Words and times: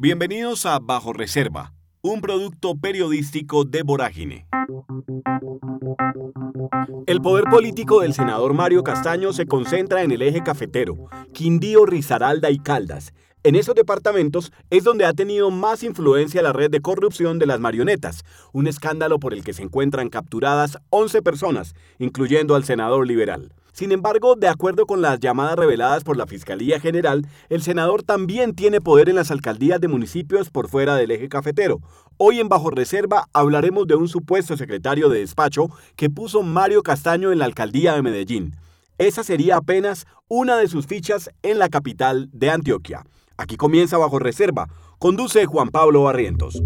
Bienvenidos 0.00 0.64
a 0.64 0.78
Bajo 0.78 1.12
Reserva, 1.12 1.72
un 2.02 2.20
producto 2.20 2.76
periodístico 2.76 3.64
de 3.64 3.82
Vorágine. 3.82 4.46
El 7.08 7.20
poder 7.20 7.46
político 7.50 8.02
del 8.02 8.14
senador 8.14 8.54
Mario 8.54 8.84
Castaño 8.84 9.32
se 9.32 9.46
concentra 9.46 10.04
en 10.04 10.12
el 10.12 10.22
eje 10.22 10.44
cafetero, 10.44 11.08
Quindío, 11.32 11.84
Risaralda 11.84 12.48
y 12.52 12.60
Caldas. 12.60 13.12
En 13.42 13.56
esos 13.56 13.74
departamentos 13.74 14.52
es 14.70 14.84
donde 14.84 15.04
ha 15.04 15.14
tenido 15.14 15.50
más 15.50 15.82
influencia 15.82 16.42
la 16.42 16.52
red 16.52 16.70
de 16.70 16.80
corrupción 16.80 17.40
de 17.40 17.46
las 17.46 17.58
marionetas, 17.58 18.22
un 18.52 18.68
escándalo 18.68 19.18
por 19.18 19.34
el 19.34 19.42
que 19.42 19.52
se 19.52 19.64
encuentran 19.64 20.10
capturadas 20.10 20.78
11 20.90 21.22
personas, 21.22 21.74
incluyendo 21.98 22.54
al 22.54 22.62
senador 22.62 23.04
liberal. 23.04 23.52
Sin 23.78 23.92
embargo, 23.92 24.34
de 24.34 24.48
acuerdo 24.48 24.86
con 24.86 25.02
las 25.02 25.20
llamadas 25.20 25.54
reveladas 25.54 26.02
por 26.02 26.16
la 26.16 26.26
Fiscalía 26.26 26.80
General, 26.80 27.24
el 27.48 27.62
senador 27.62 28.02
también 28.02 28.56
tiene 28.56 28.80
poder 28.80 29.08
en 29.08 29.14
las 29.14 29.30
alcaldías 29.30 29.80
de 29.80 29.86
municipios 29.86 30.50
por 30.50 30.68
fuera 30.68 30.96
del 30.96 31.12
eje 31.12 31.28
cafetero. 31.28 31.78
Hoy 32.16 32.40
en 32.40 32.48
Bajo 32.48 32.70
Reserva 32.70 33.28
hablaremos 33.32 33.86
de 33.86 33.94
un 33.94 34.08
supuesto 34.08 34.56
secretario 34.56 35.08
de 35.08 35.20
despacho 35.20 35.68
que 35.94 36.10
puso 36.10 36.42
Mario 36.42 36.82
Castaño 36.82 37.30
en 37.30 37.38
la 37.38 37.44
alcaldía 37.44 37.94
de 37.94 38.02
Medellín. 38.02 38.56
Esa 38.98 39.22
sería 39.22 39.58
apenas 39.58 40.08
una 40.26 40.56
de 40.56 40.66
sus 40.66 40.88
fichas 40.88 41.30
en 41.44 41.60
la 41.60 41.68
capital 41.68 42.30
de 42.32 42.50
Antioquia. 42.50 43.04
Aquí 43.36 43.56
comienza 43.56 43.96
Bajo 43.96 44.18
Reserva. 44.18 44.66
Conduce 44.98 45.46
Juan 45.46 45.68
Pablo 45.68 46.02
Barrientos. 46.02 46.60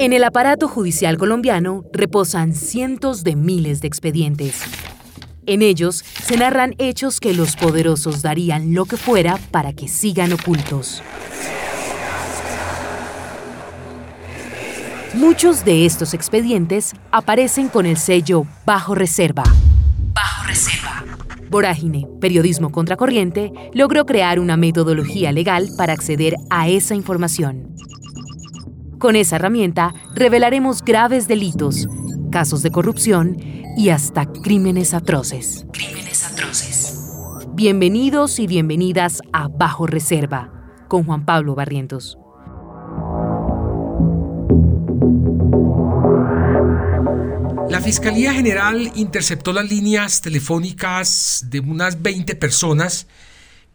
En 0.00 0.12
el 0.12 0.22
aparato 0.22 0.68
judicial 0.68 1.18
colombiano 1.18 1.82
reposan 1.92 2.54
cientos 2.54 3.24
de 3.24 3.34
miles 3.34 3.80
de 3.80 3.88
expedientes. 3.88 4.62
En 5.44 5.60
ellos 5.60 6.04
se 6.22 6.36
narran 6.36 6.76
hechos 6.78 7.18
que 7.18 7.34
los 7.34 7.56
poderosos 7.56 8.22
darían 8.22 8.74
lo 8.74 8.84
que 8.84 8.96
fuera 8.96 9.40
para 9.50 9.72
que 9.72 9.88
sigan 9.88 10.32
ocultos. 10.32 11.02
Muchos 15.14 15.64
de 15.64 15.84
estos 15.84 16.14
expedientes 16.14 16.92
aparecen 17.10 17.68
con 17.68 17.84
el 17.84 17.96
sello 17.96 18.46
Bajo 18.64 18.94
Reserva. 18.94 19.42
Bajo 20.14 20.46
Reserva. 20.46 21.04
Vorágine, 21.50 22.06
Periodismo 22.20 22.70
Contracorriente, 22.70 23.50
logró 23.74 24.06
crear 24.06 24.38
una 24.38 24.56
metodología 24.56 25.32
legal 25.32 25.70
para 25.76 25.92
acceder 25.92 26.36
a 26.50 26.68
esa 26.68 26.94
información. 26.94 27.74
Con 28.98 29.14
esa 29.14 29.36
herramienta 29.36 29.94
revelaremos 30.12 30.82
graves 30.82 31.28
delitos, 31.28 31.86
casos 32.32 32.64
de 32.64 32.72
corrupción 32.72 33.36
y 33.76 33.90
hasta 33.90 34.26
crímenes 34.26 34.92
atroces. 34.92 35.66
Crímenes 35.72 36.24
atroces. 36.24 37.12
Bienvenidos 37.52 38.40
y 38.40 38.48
bienvenidas 38.48 39.20
a 39.32 39.46
Bajo 39.46 39.86
Reserva 39.86 40.50
con 40.88 41.04
Juan 41.04 41.24
Pablo 41.24 41.54
Barrientos. 41.54 42.18
La 47.70 47.80
Fiscalía 47.80 48.32
General 48.32 48.90
interceptó 48.96 49.52
las 49.52 49.70
líneas 49.70 50.20
telefónicas 50.22 51.44
de 51.48 51.60
unas 51.60 52.02
20 52.02 52.34
personas 52.34 53.06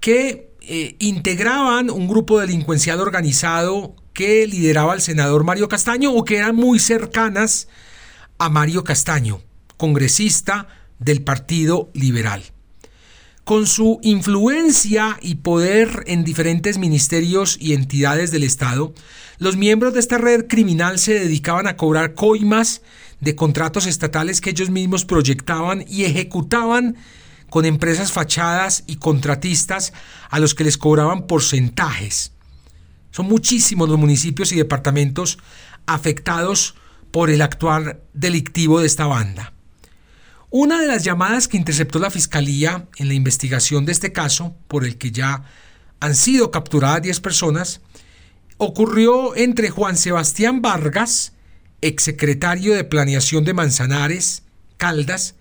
que 0.01 0.53
eh, 0.59 0.97
integraban 0.99 1.89
un 1.89 2.09
grupo 2.09 2.41
delincuencial 2.41 2.99
organizado 2.99 3.95
que 4.13 4.47
lideraba 4.47 4.93
el 4.93 5.01
senador 5.01 5.43
Mario 5.43 5.67
Castaño 5.67 6.11
o 6.13 6.23
que 6.23 6.37
eran 6.37 6.55
muy 6.55 6.79
cercanas 6.79 7.67
a 8.37 8.49
Mario 8.49 8.83
Castaño, 8.83 9.41
congresista 9.77 10.67
del 10.99 11.23
Partido 11.23 11.89
Liberal. 11.93 12.43
Con 13.43 13.67
su 13.67 13.99
influencia 14.03 15.17
y 15.21 15.35
poder 15.35 16.03
en 16.07 16.23
diferentes 16.23 16.77
ministerios 16.77 17.57
y 17.59 17.73
entidades 17.73 18.31
del 18.31 18.43
Estado, 18.43 18.93
los 19.37 19.57
miembros 19.57 19.93
de 19.93 19.99
esta 19.99 20.17
red 20.17 20.47
criminal 20.47 20.99
se 20.99 21.15
dedicaban 21.15 21.67
a 21.67 21.75
cobrar 21.75 22.13
coimas 22.13 22.81
de 23.19 23.35
contratos 23.35 23.85
estatales 23.85 24.39
que 24.39 24.51
ellos 24.51 24.69
mismos 24.69 25.05
proyectaban 25.05 25.83
y 25.87 26.03
ejecutaban 26.03 26.95
con 27.49 27.65
empresas 27.65 28.11
fachadas 28.11 28.83
y 28.87 28.95
contratistas 28.95 29.93
a 30.29 30.39
los 30.39 30.55
que 30.55 30.63
les 30.63 30.77
cobraban 30.77 31.27
porcentajes. 31.27 32.32
Son 33.13 33.27
muchísimos 33.27 33.87
los 33.87 33.99
municipios 33.99 34.51
y 34.51 34.55
departamentos 34.55 35.37
afectados 35.85 36.73
por 37.11 37.29
el 37.29 37.43
actuar 37.43 38.01
delictivo 38.13 38.79
de 38.79 38.87
esta 38.87 39.05
banda. 39.05 39.53
Una 40.49 40.81
de 40.81 40.87
las 40.87 41.03
llamadas 41.03 41.47
que 41.47 41.57
interceptó 41.57 41.99
la 41.99 42.09
Fiscalía 42.09 42.87
en 42.97 43.07
la 43.07 43.13
investigación 43.13 43.85
de 43.85 43.91
este 43.91 44.11
caso, 44.11 44.55
por 44.67 44.83
el 44.83 44.97
que 44.97 45.11
ya 45.11 45.43
han 45.99 46.15
sido 46.15 46.49
capturadas 46.49 47.03
10 47.03 47.19
personas, 47.19 47.81
ocurrió 48.57 49.35
entre 49.35 49.69
Juan 49.69 49.95
Sebastián 49.95 50.63
Vargas, 50.63 51.33
exsecretario 51.81 52.73
de 52.73 52.83
Planeación 52.83 53.45
de 53.45 53.53
Manzanares, 53.53 54.41
Caldas, 54.77 55.35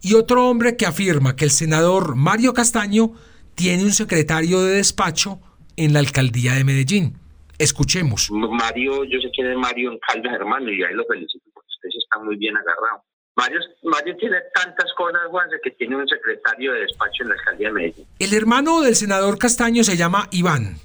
y 0.00 0.14
otro 0.14 0.48
hombre 0.48 0.76
que 0.76 0.86
afirma 0.86 1.36
que 1.36 1.44
el 1.44 1.52
senador 1.52 2.16
Mario 2.16 2.52
Castaño 2.52 3.12
tiene 3.54 3.84
un 3.84 3.92
secretario 3.92 4.60
de 4.62 4.74
despacho 4.74 5.40
en 5.76 5.92
la 5.92 5.98
alcaldía 6.00 6.54
de 6.54 6.64
Medellín. 6.64 7.18
Escuchemos. 7.58 8.30
Mario, 8.30 9.04
yo 9.04 9.20
sé 9.20 9.30
quién 9.34 9.50
es 9.50 9.56
Mario 9.56 9.92
en 9.92 9.98
Caldas, 9.98 10.34
hermano, 10.34 10.70
y 10.70 10.82
ahí 10.82 10.94
lo 10.94 11.04
felicito 11.04 11.44
porque 11.54 11.68
ustedes 11.76 12.02
están 12.02 12.24
muy 12.24 12.36
bien 12.36 12.56
agarrados. 12.56 13.04
Mario, 13.36 13.60
Mario 13.84 14.16
tiene 14.16 14.36
tantas 14.54 14.92
cosas, 14.96 15.20
Juan, 15.30 15.48
que 15.62 15.70
tiene 15.72 15.96
un 15.96 16.06
secretario 16.06 16.72
de 16.72 16.80
despacho 16.80 17.22
en 17.22 17.28
la 17.28 17.34
alcaldía 17.34 17.68
de 17.68 17.74
Medellín. 17.74 18.06
El 18.18 18.34
hermano 18.34 18.80
del 18.82 18.96
senador 18.96 19.38
Castaño 19.38 19.84
se 19.84 19.96
llama 19.96 20.28
Iván, 20.30 20.76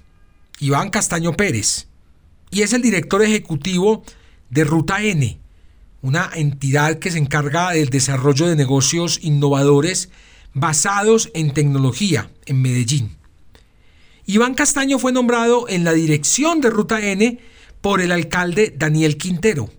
Iván 0.60 0.90
Castaño 0.90 1.34
Pérez, 1.34 1.88
y 2.52 2.62
es 2.62 2.74
el 2.74 2.82
director 2.82 3.22
ejecutivo 3.22 4.04
de 4.50 4.64
Ruta 4.64 5.02
N, 5.02 5.40
una 6.02 6.30
entidad 6.36 7.00
que 7.00 7.12
se 7.12 7.18
encarga 7.18 7.72
del 7.72 7.90
desarrollo 7.90 8.48
de 8.48 8.56
negocios 8.56 9.20
innovadores 9.24 10.10
basados 10.54 11.30
en 11.34 11.54
tecnología 11.54 12.30
en 12.46 12.62
Medellín. 12.62 13.17
Iván 14.30 14.56
Castaño 14.56 15.00
fue 15.00 15.14
nombrado 15.14 15.70
en 15.70 15.86
la 15.86 15.94
dirección 15.94 16.60
de 16.60 16.70
Ruta 16.70 17.00
N 17.00 17.40
por 17.80 18.02
el 18.02 18.12
alcalde 18.12 18.76
Daniel 18.78 19.16
Quintero, 19.16 19.70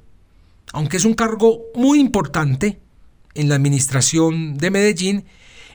aunque 0.72 0.96
es 0.96 1.04
un 1.04 1.12
cargo 1.12 1.64
muy 1.74 2.00
importante 2.00 2.80
en 3.34 3.50
la 3.50 3.56
administración 3.56 4.56
de 4.56 4.70
Medellín, 4.70 5.26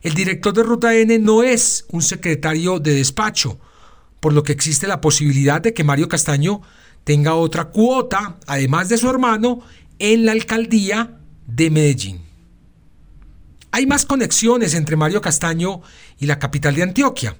el 0.01 0.15
director 0.15 0.55
de 0.55 0.63
Ruta 0.63 0.95
N 0.95 1.19
no 1.19 1.43
es 1.43 1.85
un 1.91 2.01
secretario 2.01 2.79
de 2.79 2.95
despacho, 2.95 3.59
por 4.19 4.33
lo 4.33 4.41
que 4.41 4.53
existe 4.53 4.87
la 4.87 5.01
posibilidad 5.01 5.61
de 5.61 5.75
que 5.75 5.83
Mario 5.83 6.09
Castaño 6.09 6.61
tenga 7.03 7.35
otra 7.35 7.65
cuota, 7.65 8.39
además 8.47 8.89
de 8.89 8.97
su 8.97 9.07
hermano, 9.07 9.59
en 9.99 10.25
la 10.25 10.31
alcaldía 10.31 11.19
de 11.45 11.69
Medellín. 11.69 12.21
Hay 13.69 13.85
más 13.85 14.07
conexiones 14.07 14.73
entre 14.73 14.95
Mario 14.95 15.21
Castaño 15.21 15.81
y 16.17 16.25
la 16.25 16.39
capital 16.39 16.73
de 16.73 16.83
Antioquia. 16.83 17.37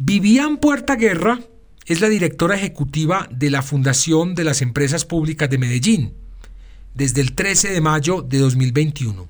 Vivian 0.00 0.58
Puerta 0.58 0.94
Guerra 0.94 1.40
es 1.84 2.00
la 2.00 2.08
directora 2.08 2.54
ejecutiva 2.54 3.28
de 3.32 3.50
la 3.50 3.62
Fundación 3.62 4.36
de 4.36 4.44
las 4.44 4.62
Empresas 4.62 5.04
Públicas 5.04 5.50
de 5.50 5.58
Medellín 5.58 6.14
desde 6.94 7.20
el 7.20 7.34
13 7.34 7.72
de 7.72 7.80
mayo 7.80 8.22
de 8.22 8.38
2021. 8.38 9.26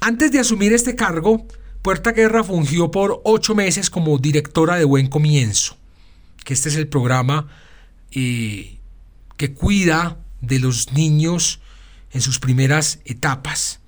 Antes 0.00 0.32
de 0.32 0.40
asumir 0.40 0.72
este 0.72 0.96
cargo, 0.96 1.46
Puerta 1.82 2.10
Guerra 2.10 2.42
fungió 2.42 2.90
por 2.90 3.20
ocho 3.22 3.54
meses 3.54 3.88
como 3.88 4.18
directora 4.18 4.74
de 4.74 4.84
Buen 4.84 5.06
Comienzo, 5.06 5.76
que 6.44 6.52
este 6.52 6.68
es 6.68 6.74
el 6.74 6.88
programa 6.88 7.46
eh, 8.10 8.78
que 9.36 9.54
cuida 9.54 10.18
de 10.40 10.58
los 10.58 10.92
niños 10.92 11.60
en 12.10 12.20
sus 12.20 12.40
primeras 12.40 12.98
etapas. 13.04 13.78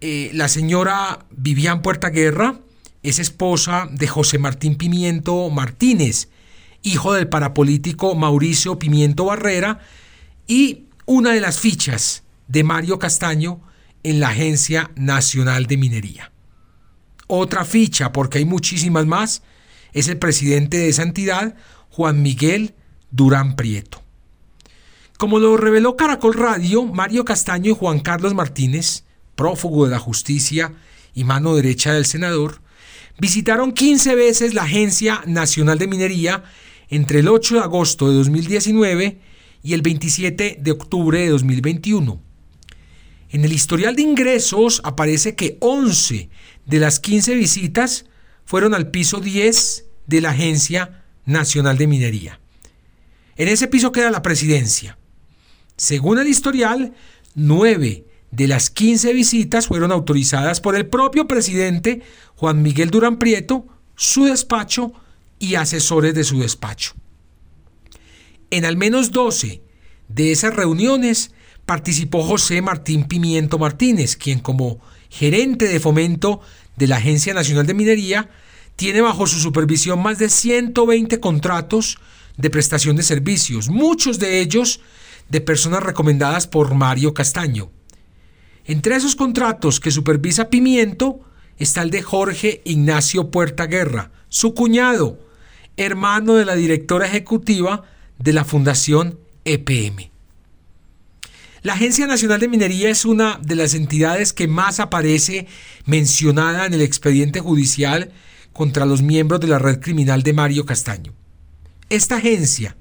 Eh, 0.00 0.30
la 0.32 0.46
señora 0.46 1.26
Vivian 1.32 1.82
Puerta 1.82 2.10
Guerra 2.10 2.60
es 3.08 3.20
esposa 3.20 3.88
de 3.92 4.08
José 4.08 4.38
Martín 4.38 4.74
Pimiento 4.74 5.48
Martínez, 5.50 6.28
hijo 6.82 7.12
del 7.12 7.28
parapolítico 7.28 8.14
Mauricio 8.16 8.78
Pimiento 8.78 9.26
Barrera 9.26 9.78
y 10.46 10.86
una 11.04 11.32
de 11.32 11.40
las 11.40 11.60
fichas 11.60 12.24
de 12.48 12.64
Mario 12.64 12.98
Castaño 12.98 13.60
en 14.02 14.18
la 14.18 14.30
Agencia 14.30 14.90
Nacional 14.96 15.66
de 15.66 15.76
Minería. 15.76 16.32
Otra 17.28 17.64
ficha, 17.64 18.12
porque 18.12 18.38
hay 18.38 18.44
muchísimas 18.44 19.06
más, 19.06 19.42
es 19.92 20.08
el 20.08 20.18
presidente 20.18 20.76
de 20.78 20.88
esa 20.88 21.02
entidad, 21.02 21.54
Juan 21.90 22.22
Miguel 22.22 22.74
Durán 23.12 23.54
Prieto. 23.56 24.02
Como 25.16 25.38
lo 25.38 25.56
reveló 25.56 25.96
Caracol 25.96 26.34
Radio, 26.34 26.84
Mario 26.84 27.24
Castaño 27.24 27.70
y 27.70 27.74
Juan 27.74 28.00
Carlos 28.00 28.34
Martínez, 28.34 29.04
prófugo 29.34 29.84
de 29.84 29.92
la 29.92 29.98
justicia 29.98 30.74
y 31.14 31.24
mano 31.24 31.54
derecha 31.54 31.92
del 31.92 32.04
senador, 32.04 32.60
visitaron 33.18 33.72
15 33.72 34.14
veces 34.14 34.54
la 34.54 34.62
Agencia 34.62 35.22
Nacional 35.26 35.78
de 35.78 35.88
Minería 35.88 36.44
entre 36.88 37.20
el 37.20 37.28
8 37.28 37.56
de 37.56 37.60
agosto 37.60 38.08
de 38.08 38.16
2019 38.16 39.20
y 39.62 39.74
el 39.74 39.82
27 39.82 40.58
de 40.60 40.70
octubre 40.70 41.20
de 41.20 41.28
2021. 41.28 42.22
En 43.30 43.44
el 43.44 43.52
historial 43.52 43.96
de 43.96 44.02
ingresos 44.02 44.80
aparece 44.84 45.34
que 45.34 45.56
11 45.60 46.30
de 46.66 46.78
las 46.78 47.00
15 47.00 47.34
visitas 47.34 48.06
fueron 48.44 48.74
al 48.74 48.90
piso 48.90 49.20
10 49.20 49.84
de 50.06 50.20
la 50.20 50.30
Agencia 50.30 51.04
Nacional 51.24 51.76
de 51.76 51.86
Minería. 51.88 52.40
En 53.36 53.48
ese 53.48 53.66
piso 53.66 53.92
queda 53.92 54.10
la 54.10 54.22
presidencia. 54.22 54.96
Según 55.76 56.18
el 56.18 56.28
historial, 56.28 56.94
nueve 57.34 58.06
de 58.36 58.46
las 58.48 58.68
15 58.68 59.14
visitas 59.14 59.66
fueron 59.66 59.92
autorizadas 59.92 60.60
por 60.60 60.76
el 60.76 60.84
propio 60.86 61.26
presidente 61.26 62.02
Juan 62.34 62.60
Miguel 62.60 62.90
Durán 62.90 63.18
Prieto, 63.18 63.66
su 63.94 64.24
despacho 64.24 64.92
y 65.38 65.54
asesores 65.54 66.14
de 66.14 66.22
su 66.22 66.38
despacho. 66.40 66.92
En 68.50 68.66
al 68.66 68.76
menos 68.76 69.10
12 69.10 69.62
de 70.08 70.32
esas 70.32 70.54
reuniones 70.54 71.30
participó 71.64 72.22
José 72.22 72.60
Martín 72.60 73.04
Pimiento 73.04 73.58
Martínez, 73.58 74.16
quien 74.16 74.40
como 74.40 74.80
gerente 75.08 75.66
de 75.66 75.80
fomento 75.80 76.42
de 76.76 76.88
la 76.88 76.96
Agencia 76.96 77.32
Nacional 77.32 77.66
de 77.66 77.72
Minería 77.72 78.28
tiene 78.76 79.00
bajo 79.00 79.26
su 79.26 79.40
supervisión 79.40 80.02
más 80.02 80.18
de 80.18 80.28
120 80.28 81.20
contratos 81.20 81.96
de 82.36 82.50
prestación 82.50 82.96
de 82.96 83.02
servicios, 83.02 83.70
muchos 83.70 84.18
de 84.18 84.40
ellos 84.40 84.80
de 85.30 85.40
personas 85.40 85.82
recomendadas 85.82 86.46
por 86.46 86.74
Mario 86.74 87.14
Castaño. 87.14 87.70
Entre 88.66 88.96
esos 88.96 89.14
contratos 89.14 89.78
que 89.78 89.92
supervisa 89.92 90.50
Pimiento 90.50 91.20
está 91.56 91.82
el 91.82 91.90
de 91.90 92.02
Jorge 92.02 92.62
Ignacio 92.64 93.30
Puerta 93.30 93.66
Guerra, 93.66 94.10
su 94.28 94.54
cuñado, 94.54 95.20
hermano 95.76 96.34
de 96.34 96.44
la 96.44 96.56
directora 96.56 97.06
ejecutiva 97.06 97.84
de 98.18 98.32
la 98.32 98.44
Fundación 98.44 99.20
EPM. 99.44 100.10
La 101.62 101.74
Agencia 101.74 102.08
Nacional 102.08 102.40
de 102.40 102.48
Minería 102.48 102.90
es 102.90 103.04
una 103.04 103.38
de 103.40 103.54
las 103.54 103.74
entidades 103.74 104.32
que 104.32 104.48
más 104.48 104.80
aparece 104.80 105.46
mencionada 105.84 106.66
en 106.66 106.74
el 106.74 106.82
expediente 106.82 107.40
judicial 107.40 108.12
contra 108.52 108.84
los 108.84 109.02
miembros 109.02 109.40
de 109.40 109.48
la 109.48 109.58
red 109.60 109.80
criminal 109.80 110.24
de 110.24 110.32
Mario 110.32 110.66
Castaño. 110.66 111.12
Esta 111.88 112.16
agencia 112.16 112.76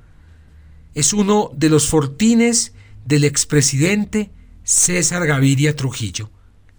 es 0.95 1.13
uno 1.13 1.51
de 1.55 1.69
los 1.69 1.87
fortines 1.87 2.73
del 3.05 3.23
expresidente 3.23 4.31
César 4.65 5.27
Gaviria 5.27 5.75
Trujillo, 5.75 6.31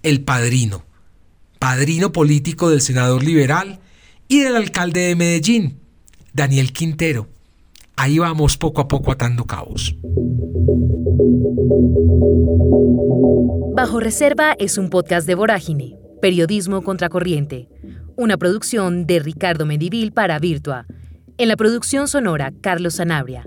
el 0.02 0.24
padrino, 0.24 0.84
padrino 1.60 2.10
político 2.10 2.68
del 2.68 2.80
senador 2.80 3.22
liberal 3.22 3.78
y 4.26 4.40
del 4.40 4.56
alcalde 4.56 5.02
de 5.02 5.14
Medellín, 5.14 5.78
Daniel 6.32 6.72
Quintero. 6.72 7.28
Ahí 7.94 8.18
vamos 8.18 8.56
poco 8.58 8.80
a 8.80 8.88
poco 8.88 9.12
atando 9.12 9.44
cabos. 9.44 9.94
Bajo 13.76 14.00
Reserva 14.00 14.56
es 14.58 14.78
un 14.78 14.90
podcast 14.90 15.24
de 15.28 15.36
Vorágine, 15.36 15.96
Periodismo 16.20 16.82
Contracorriente, 16.82 17.68
una 18.16 18.36
producción 18.36 19.06
de 19.06 19.20
Ricardo 19.20 19.64
Medivil 19.64 20.10
para 20.12 20.40
Virtua. 20.40 20.86
En 21.38 21.46
la 21.46 21.56
producción 21.56 22.08
sonora, 22.08 22.52
Carlos 22.60 22.94
Sanabria. 22.94 23.46